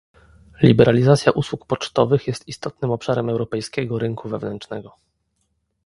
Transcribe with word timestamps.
Liberalizacja 0.61 1.31
usług 1.31 1.65
pocztowych 1.65 2.27
jest 2.27 2.47
istotnym 2.47 2.91
obszarem 2.91 3.29
europejskiego 3.29 3.99
rynku 3.99 4.29
wewnętrznego 4.29 4.95